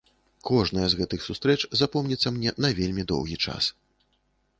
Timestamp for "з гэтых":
0.93-1.19